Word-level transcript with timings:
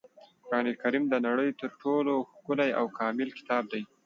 قرانکریم 0.45 1.03
د 1.09 1.15
نړۍ 1.27 1.49
تر 1.61 1.69
ټولو 1.81 2.13
ښکلی 2.31 2.69
او 2.79 2.85
کامل 2.99 3.29
کتاب 3.39 3.63
دی. 3.71 3.81